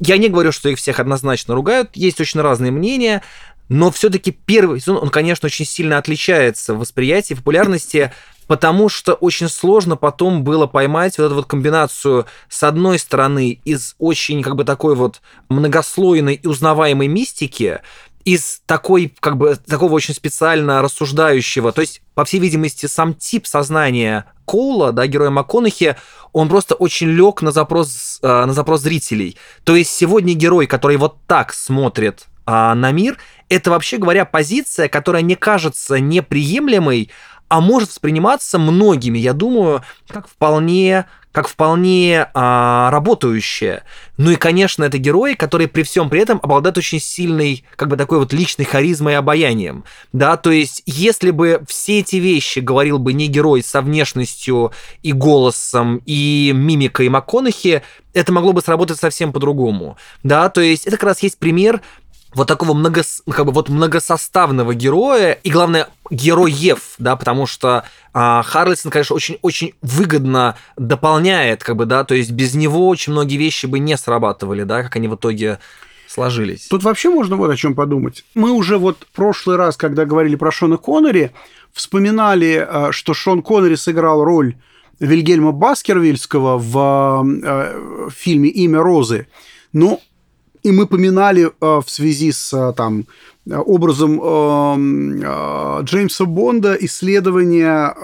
[0.00, 3.22] Я не говорю, что их всех однозначно ругают, есть очень разные мнения,
[3.68, 8.12] но все-таки первый сезон, он, конечно, очень сильно отличается в восприятии, популярности,
[8.46, 13.94] потому что очень сложно потом было поймать вот эту вот комбинацию с одной стороны из
[13.98, 17.80] очень как бы такой вот многослойной и узнаваемой мистики,
[18.24, 23.46] из такой, как бы, такого очень специально рассуждающего, то есть, по всей видимости, сам тип
[23.46, 25.96] сознания Коула, да, героя МакКонахи,
[26.32, 29.36] он просто очень лег на запрос, э, на запрос зрителей.
[29.64, 34.88] То есть сегодня герой, который вот так смотрит а, на мир, это вообще говоря позиция,
[34.88, 37.10] которая не кажется неприемлемой,
[37.48, 43.82] а может восприниматься многими, я думаю, как вполне как вполне а, работающее.
[44.16, 47.96] Ну и, конечно, это герои, которые при всем при этом обладают очень сильной, как бы
[47.96, 49.82] такой вот личной харизмой и обаянием.
[50.12, 54.70] Да, то есть, если бы все эти вещи говорил бы не герой со внешностью
[55.02, 59.96] и голосом, и мимикой МакКонахи, это могло бы сработать совсем по-другому.
[60.22, 61.82] Да, то есть, это как раз есть пример
[62.34, 68.42] вот такого много, как бы вот многосоставного героя и, главное, героев, да, потому что а,
[68.42, 73.66] Харлисон, конечно, очень-очень выгодно дополняет, как бы, да, то есть без него очень многие вещи
[73.66, 75.58] бы не срабатывали, да, как они в итоге
[76.08, 76.68] сложились.
[76.68, 78.24] Тут вообще можно вот о чем подумать.
[78.34, 81.32] Мы уже вот в прошлый раз, когда говорили про Шона Коннери,
[81.72, 84.56] вспоминали, а, что Шон Коннери сыграл роль
[85.00, 89.26] Вильгельма Баскервильского в, а, фильме «Имя Розы».
[89.72, 90.00] Но
[90.64, 93.04] и мы поминали э, в связи с э, там,
[93.46, 97.94] образом э, Джеймса Бонда исследования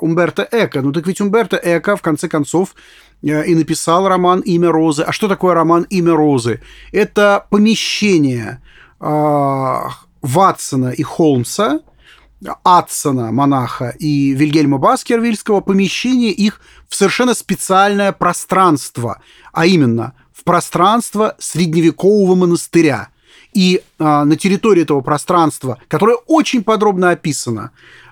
[0.00, 0.80] Умберто Эко.
[0.80, 2.76] Ну так ведь Умберто Эко, в конце концов,
[3.22, 5.02] и написал роман «Имя Розы».
[5.02, 6.60] А что такое роман «Имя Розы»?
[6.92, 8.60] Это помещение
[9.00, 11.80] Ватсона и Холмса,
[12.62, 19.20] Атсона, монаха, и Вильгельма Баскервильского, помещение их в совершенно специальное пространство,
[19.52, 20.12] а именно–
[20.44, 23.08] в пространство средневекового монастыря.
[23.54, 27.70] И а, на территории этого пространства, которое очень подробно описано,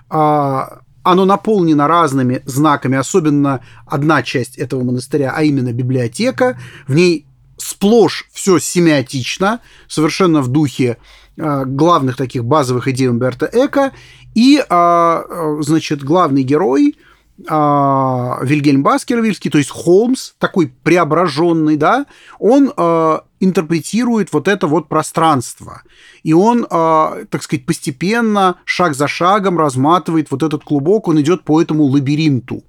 [0.09, 6.57] а, оно наполнено разными знаками, особенно одна часть этого монастыря, а именно библиотека.
[6.87, 10.97] В ней сплошь все семиотично, совершенно в духе
[11.39, 13.91] а, главных таких базовых идей Умберто Эко.
[14.33, 15.23] И, а
[15.59, 16.97] значит, главный герой–
[17.47, 22.05] а, Вильгельм Баскервильский, то есть Холмс, такой преображенный, да,
[22.39, 25.81] он э, интерпретирует вот это вот пространство.
[26.21, 31.43] И он, э, так сказать, постепенно, шаг за шагом разматывает вот этот клубок, он идет
[31.43, 32.63] по этому лабиринту.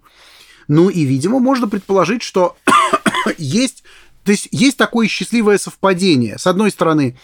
[0.67, 2.57] Ну и, видимо, можно предположить, что
[3.39, 3.85] есть,
[4.25, 6.39] то есть есть такое счастливое совпадение.
[6.39, 7.19] С одной стороны,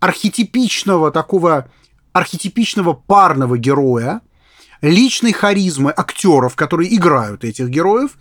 [0.00, 1.70] архетипичного такого
[2.12, 4.20] архетипичного парного героя,
[4.82, 8.12] личной харизмы актеров, которые играют этих героев,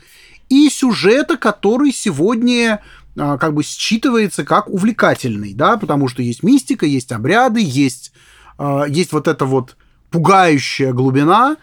[0.49, 2.81] и сюжета, который сегодня
[3.17, 8.11] а, как бы считывается как увлекательный, да, потому что есть мистика, есть обряды, есть,
[8.57, 9.77] а, есть вот эта вот
[10.09, 11.57] пугающая глубина,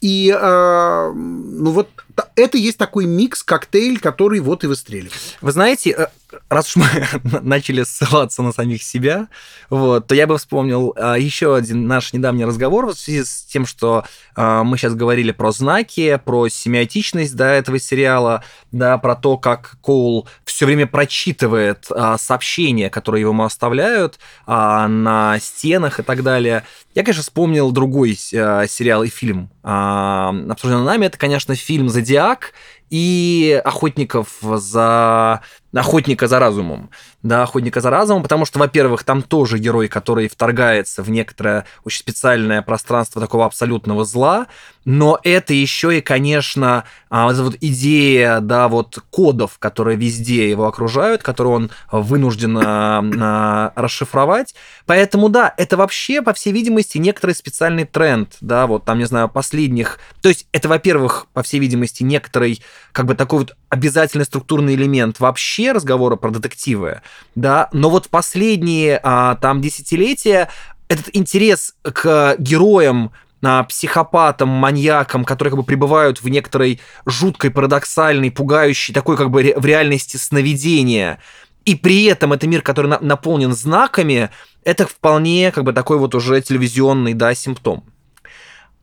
[0.00, 1.88] и э, ну вот
[2.36, 5.36] это есть такой микс, коктейль, который вот и выстреливает.
[5.40, 6.06] Вы знаете, э,
[6.48, 9.28] раз уж мы начали ссылаться на самих себя,
[9.70, 13.66] вот, то я бы вспомнил а, еще один наш недавний разговор в связи с тем,
[13.66, 14.04] что
[14.34, 19.76] а, мы сейчас говорили про знаки, про семиотичность да, этого сериала, да, про то, как
[19.82, 26.64] Коул все время прочитывает а, сообщения, которые ему оставляют а, на стенах и так далее.
[26.94, 31.06] Я, конечно, вспомнил другой а, сериал и фильм, а, обсужденный нами.
[31.06, 32.52] Это, конечно, фильм «Зодиак»,
[32.90, 35.40] и охотников за
[35.74, 36.90] охотника за разумом,
[37.22, 42.00] да, охотника за разумом, потому что, во-первых, там тоже герой, который вторгается в некоторое очень
[42.00, 44.46] специальное пространство такого абсолютного зла,
[44.84, 51.22] но это еще и, конечно, а, вот идея, да, вот кодов, которые везде его окружают,
[51.22, 54.54] которые он вынужден а, а, расшифровать.
[54.86, 59.28] Поэтому, да, это вообще, по всей видимости, некоторый специальный тренд, да, вот там, не знаю,
[59.28, 59.98] последних...
[60.22, 62.62] То есть это, во-первых, по всей видимости, некоторый,
[62.92, 67.02] как бы такой вот обязательный структурный элемент вообще разговора про детективы,
[67.34, 70.48] да, но вот последние а, там десятилетия
[70.88, 78.30] этот интерес к героям, а, психопатам, маньякам, которые как бы пребывают в некоторой жуткой, парадоксальной,
[78.30, 81.20] пугающей, такой как бы в реальности сновидения,
[81.64, 84.30] и при этом это мир, который на наполнен знаками,
[84.64, 87.84] это вполне как бы такой вот уже телевизионный, да, симптом.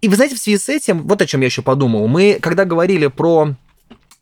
[0.01, 2.63] И вы знаете, в связи с этим, вот о чем я еще подумал, мы, когда
[2.63, 3.55] говорили про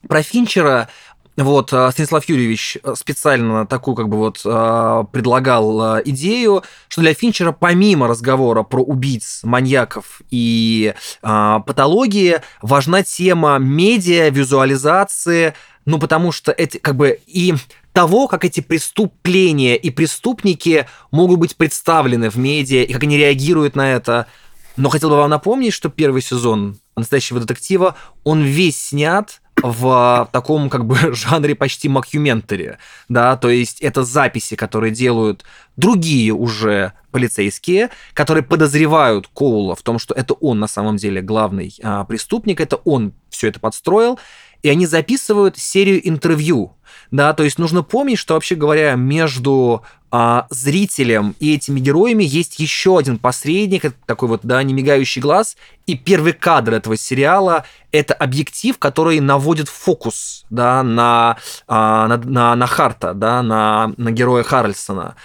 [0.08, 0.89] про Финчера
[1.36, 7.13] вот э, Станислав Юрьевич э, специально такую как бы вот э, предлагал идею, что для
[7.13, 15.55] Финчера помимо разговора про убийц, маньяков и патологии важна тема медиа, визуализации,
[15.86, 17.55] ну потому что эти как бы и
[17.93, 23.75] того, как эти преступления и преступники могут быть представлены в медиа и как они реагируют
[23.75, 24.27] на это.
[24.75, 30.70] Но хотел бы вам напомнить, что первый сезон настоящего детектива, он весь снят в таком
[30.70, 35.45] как бы жанре почти макюментари, да, то есть это записи, которые делают
[35.78, 41.74] другие уже полицейские, которые подозревают Коула в том, что это он на самом деле главный
[41.82, 44.20] а, преступник, это он все это подстроил,
[44.64, 46.76] и они записывают серию интервью,
[47.14, 52.59] да, то есть нужно помнить, что вообще говоря, между а, зрителем и этими героями есть
[52.59, 55.55] еще один посредник, такой вот, да, немигающий глаз,
[55.86, 61.38] и первый кадр этого сериала— это объектив, который наводит фокус, да, на,
[61.68, 65.16] а, на, на, на Харта, да, на, на героя Харрельсона.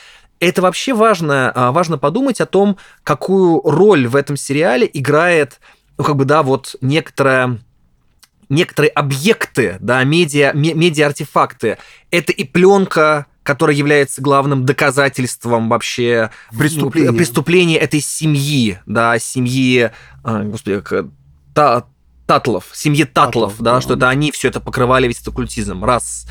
[0.41, 5.59] Это вообще важно, а, важно подумать о том, какую роль в этом сериале играет,
[5.97, 7.59] ну, как бы, да, вот некоторая
[8.49, 11.79] некоторые объекты, да, медиа, медиа-артефакты.
[12.11, 19.91] Это и пленка, которая является главным доказательством вообще преступления, ну, преступления этой семьи, да, семьи,
[20.23, 21.07] а, господи, как,
[21.55, 21.87] та,
[22.29, 25.83] Татлов, семьи Татлов, Татлов да, да, что это они все это покрывали весь этот оккультизм.
[25.83, 26.27] Раз.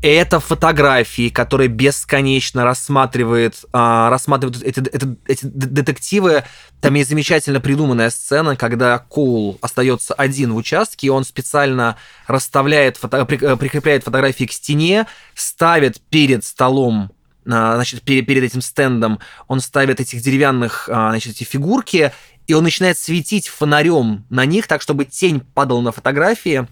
[0.00, 6.44] Это фотографии, которые бесконечно рассматривает, а, рассматривают эти, эти, эти детективы.
[6.80, 11.96] Там есть замечательно придуманная сцена, когда Коул остается один в участке, и он специально
[12.28, 17.10] расставляет, фото, прикрепляет фотографии к стене, ставит перед столом
[17.44, 22.12] а, значит, перед, перед этим стендом он ставит этих деревянных, а, значит, эти фигурки,
[22.50, 26.66] и он начинает светить фонарем на них, так, чтобы тень падала на фотографии,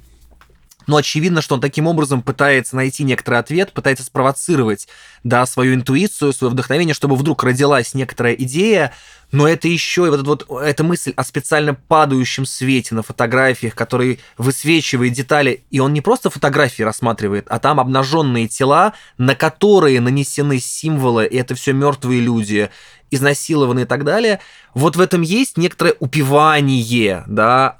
[0.88, 4.88] но очевидно, что он таким образом пытается найти некоторый ответ, пытается спровоцировать,
[5.22, 8.92] да, свою интуицию, свое вдохновение, чтобы вдруг родилась некоторая идея,
[9.30, 13.76] но это еще и вот, эта вот эта мысль о специально падающем свете на фотографиях,
[13.76, 20.00] который высвечивает детали, и он не просто фотографии рассматривает, а там обнаженные тела, на которые
[20.00, 22.70] нанесены символы, и это все мертвые люди,
[23.10, 24.40] изнасилованы и так далее.
[24.74, 27.74] Вот в этом есть некоторое упивание, да,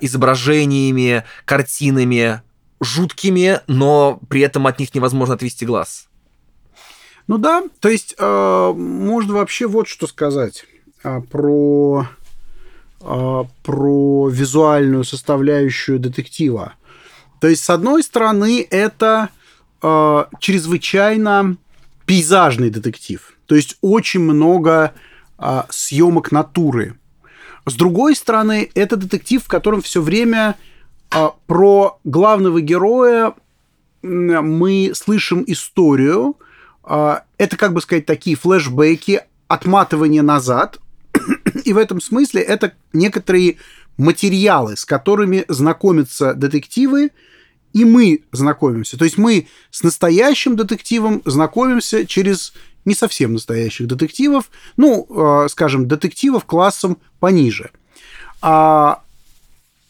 [0.00, 2.42] э, изображениями, картинами,
[2.80, 6.08] жуткими, но при этом от них невозможно отвести глаз.
[7.28, 10.64] Ну да, то есть э, можно вообще вот что сказать
[11.04, 12.08] э, про,
[13.00, 16.74] э, про визуальную составляющую детектива.
[17.40, 19.30] То есть, с одной стороны, это
[19.82, 21.56] э, чрезвычайно
[22.06, 23.34] пейзажный детектив.
[23.46, 24.92] То есть очень много
[25.38, 26.96] э, съемок натуры.
[27.66, 30.56] С другой стороны, это детектив, в котором все время
[31.10, 33.34] а, про главного героя
[34.02, 36.36] мы слышим историю.
[36.82, 40.80] А, это, как бы сказать, такие флешбеки, отматывание назад.
[41.64, 43.58] И в этом смысле это некоторые
[43.96, 47.10] материалы, с которыми знакомятся детективы,
[47.72, 48.98] и мы знакомимся.
[48.98, 52.52] То есть мы с настоящим детективом знакомимся через
[52.84, 57.70] не совсем настоящих детективов, ну, а, скажем, детективов классом пониже.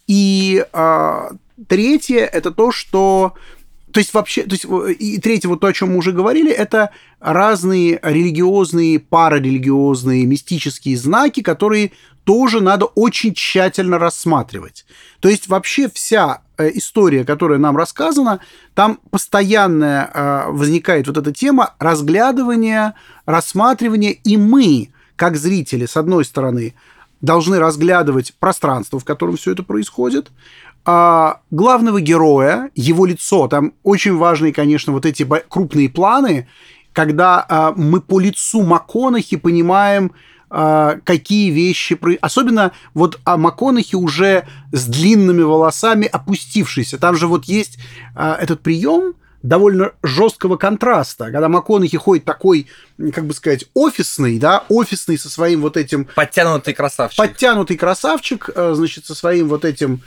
[0.07, 1.30] И а,
[1.68, 3.35] третье это то, что
[3.93, 4.66] то есть вообще, то есть
[5.01, 6.90] и третье, вот то, о чем мы уже говорили, это
[7.20, 11.93] разные религиозные, парарелигиозные, мистические знаки, которые
[12.24, 14.86] тоже надо очень тщательно рассматривать.
[15.20, 18.40] То есть вообще вся э, история, которая нам рассказана,
[18.74, 22.95] там постоянно э, возникает вот эта тема разглядывания,
[23.26, 26.74] рассматривания, и мы, как зрители, с одной стороны,
[27.20, 30.30] должны разглядывать пространство, в котором все это происходит,
[30.85, 33.49] а, главного героя, его лицо.
[33.49, 36.49] Там очень важные, конечно, вот эти крупные планы,
[36.93, 40.12] когда а, мы по лицу МакКонахи понимаем,
[40.51, 41.99] а, какие вещи...
[42.20, 46.99] Особенно вот о МакКонахи уже с длинными волосами опустившийся.
[46.99, 47.78] Там же вот есть
[48.14, 52.68] а, этот прием, довольно жесткого контраста, когда МакКонахи ходит такой,
[53.12, 56.07] как бы сказать, офисный, да, офисный со своим вот этим...
[56.14, 57.18] Подтянутый красавчик.
[57.18, 60.03] Подтянутый красавчик, э, значит, со своим вот этим...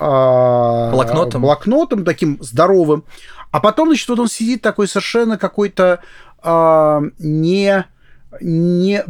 [0.00, 1.42] Э, блокнотом.
[1.42, 3.04] Блокнотом таким здоровым.
[3.50, 6.00] А потом, значит, вот он сидит такой совершенно какой-то
[6.42, 7.84] э, не
[8.40, 9.02] не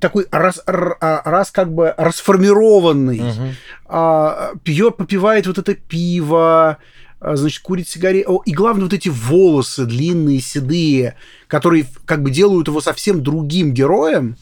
[0.00, 3.42] такой раз, раз как бы расформированный, угу.
[3.86, 6.78] а, пьет, попивает вот это пиво,
[7.20, 8.30] а, значит, курит сигареты.
[8.46, 11.14] И главное, вот эти волосы длинные, седые,
[11.46, 14.36] которые как бы делают его совсем другим героем.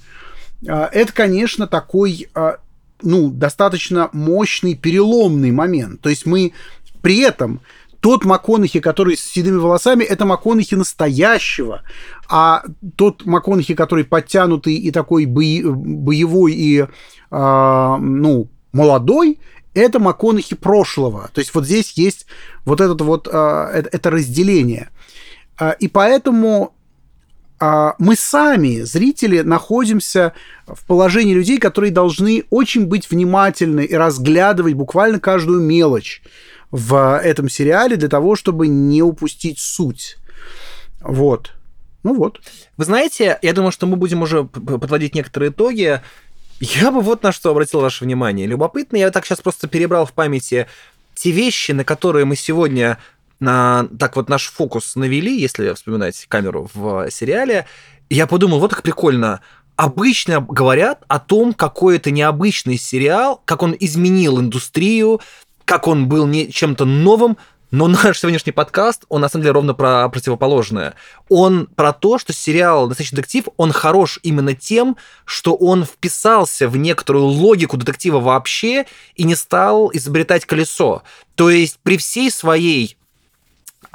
[0.66, 2.56] А, это, конечно, такой, а,
[3.02, 6.00] ну, достаточно мощный, переломный момент.
[6.00, 6.52] То есть мы
[7.02, 7.60] при этом
[8.00, 11.82] тот МакКонахи, который с седыми волосами, это МакКонахи настоящего,
[12.28, 12.62] а
[12.96, 16.86] тот МакКонахи, который подтянутый и такой боевой и, э,
[17.30, 19.40] ну, молодой,
[19.74, 21.30] это МакКонахи прошлого.
[21.32, 22.26] То есть вот здесь есть
[22.64, 24.90] вот этот вот, а, это, это разделение.
[25.58, 26.75] А, и поэтому
[27.60, 30.32] мы сами, зрители, находимся
[30.66, 36.22] в положении людей, которые должны очень быть внимательны и разглядывать буквально каждую мелочь
[36.70, 40.18] в этом сериале для того, чтобы не упустить суть.
[41.00, 41.52] Вот.
[42.02, 42.40] Ну вот.
[42.76, 46.00] Вы знаете, я думаю, что мы будем уже подводить некоторые итоги.
[46.60, 48.46] Я бы вот на что обратил ваше внимание.
[48.46, 50.66] Любопытно, я так сейчас просто перебрал в памяти
[51.14, 52.98] те вещи, на которые мы сегодня
[53.40, 57.66] на, так вот наш фокус навели, если вспоминать камеру в сериале,
[58.08, 59.40] я подумал, вот как прикольно.
[59.76, 65.20] Обычно говорят о том, какой это необычный сериал, как он изменил индустрию,
[65.66, 67.36] как он был не чем-то новым,
[67.70, 70.94] но наш сегодняшний подкаст, он на самом деле ровно про противоположное.
[71.28, 76.76] Он про то, что сериал «Настоящий детектив», он хорош именно тем, что он вписался в
[76.76, 81.02] некоторую логику детектива вообще и не стал изобретать колесо.
[81.34, 82.96] То есть при всей своей,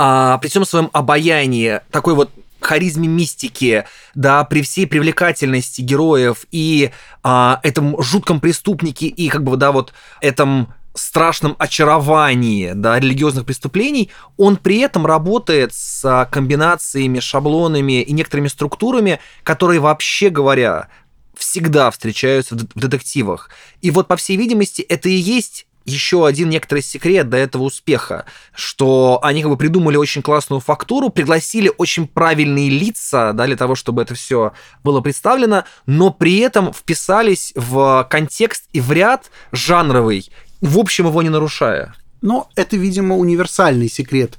[0.04, 3.86] а, при всем своем обаянии, такой вот харизме мистики,
[4.16, 6.89] да, при всей привлекательности героев и
[7.22, 14.10] а, этом жутком преступнике и как бы, да, вот этом страшном очаровании да, религиозных преступлений,
[14.38, 20.89] он при этом работает с комбинациями, шаблонами и некоторыми структурами, которые, вообще говоря,
[21.38, 23.52] всегда встречаются в детективах.
[23.82, 28.25] И вот, по всей видимости, это и есть еще один некоторый секрет до этого успеха,
[28.53, 33.75] что они как бы придумали очень классную фактуру, пригласили очень правильные лица, да, для того,
[33.75, 34.53] чтобы это все
[34.84, 40.29] было представлено, но при этом вписались в контекст и в ряд жанровый,
[40.61, 41.95] в общем его не нарушая.
[42.21, 44.38] Но это, видимо, универсальный секрет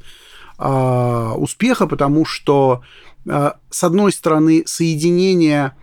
[0.58, 2.82] э, успеха, потому что,
[3.26, 5.74] э, с одной стороны, соединение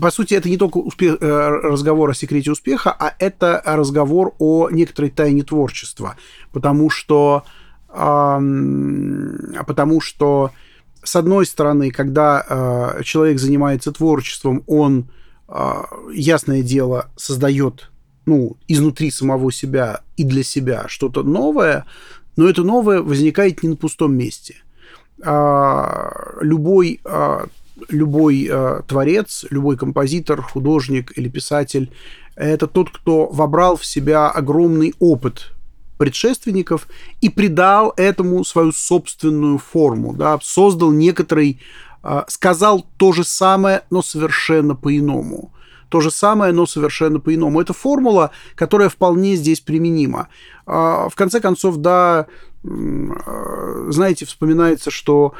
[0.00, 4.70] по сути, это не только успех, э, разговор о секрете успеха, а это разговор о
[4.70, 6.16] некоторой тайне творчества.
[6.52, 7.44] Потому что,
[7.88, 9.20] потому
[10.00, 10.50] что
[11.02, 15.08] с одной стороны, когда человек занимается творчеством, он,
[16.12, 17.90] ясное дело, создает
[18.26, 21.86] ну, изнутри самого себя и для себя что-то новое,
[22.36, 24.56] но это новое возникает не на пустом месте.
[25.24, 27.46] А, любой, а,
[27.88, 31.92] любой а, творец, любой композитор, художник или писатель–
[32.36, 35.52] это тот, кто вобрал в себя огромный опыт
[35.96, 36.86] предшественников
[37.22, 41.58] и придал этому свою собственную форму, да, создал некоторый,
[42.28, 45.52] сказал то же самое, но совершенно по-иному
[45.88, 47.60] то же самое, но совершенно по-иному.
[47.60, 50.28] Это формула, которая вполне здесь применима.
[50.66, 52.26] А, в конце концов, да,
[52.62, 55.34] знаете, вспоминается, что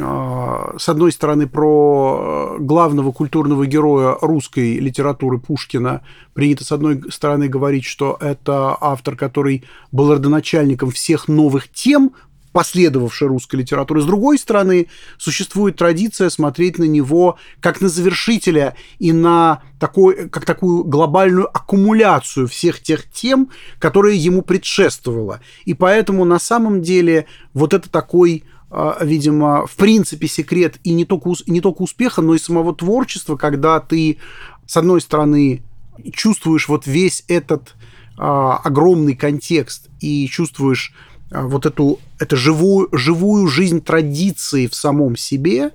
[0.00, 7.48] а, с одной стороны, про главного культурного героя русской литературы Пушкина принято, с одной стороны,
[7.48, 12.12] говорить, что это автор, который был родоначальником всех новых тем,
[12.54, 14.00] последовавшей русской литературы.
[14.00, 14.86] С другой стороны,
[15.18, 22.46] существует традиция смотреть на него как на завершителя и на такой, как такую глобальную аккумуляцию
[22.46, 23.50] всех тех тем,
[23.80, 25.40] которые ему предшествовало.
[25.64, 31.04] И поэтому на самом деле вот это такой а, видимо, в принципе секрет и не
[31.04, 34.18] только, не только успеха, но и самого творчества, когда ты,
[34.64, 35.64] с одной стороны,
[36.12, 37.74] чувствуешь вот весь этот
[38.16, 40.92] а, огромный контекст и чувствуешь
[41.34, 45.72] вот эту, эту живую, живую жизнь традиции в самом себе,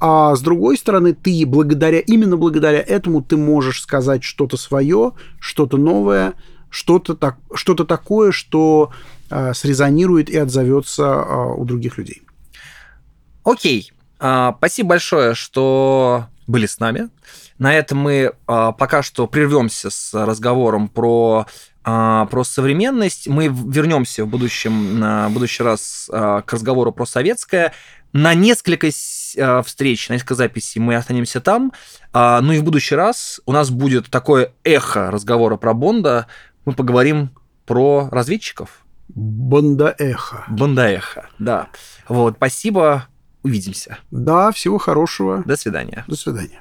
[0.00, 5.76] а с другой стороны, ты благодаря, именно благодаря этому ты можешь сказать что-то свое, что-то
[5.76, 6.34] новое,
[6.70, 8.90] что-то так, что такое, что
[9.30, 12.22] э, срезонирует и отзовется э, у других людей.
[13.44, 13.92] Окей.
[14.18, 17.08] А, спасибо большое, что были с нами.
[17.58, 21.46] На этом мы а, пока что прервемся с разговором про,
[21.84, 23.28] а, про современность.
[23.28, 27.72] Мы вернемся в будущем, на будущий раз к разговору про советское.
[28.12, 28.88] На несколько
[29.64, 31.72] встреч, на несколько записей мы останемся там.
[32.12, 36.26] Ну и в будущий раз у нас будет такое эхо разговора про Бонда.
[36.66, 37.30] Мы поговорим
[37.64, 38.84] про разведчиков.
[39.08, 40.44] Бондаэха.
[40.48, 41.68] Бондаэха, да.
[42.06, 43.08] Вот, спасибо.
[43.42, 43.98] Увидимся.
[44.10, 45.42] Да, всего хорошего.
[45.46, 46.04] До свидания.
[46.06, 46.60] До свидания.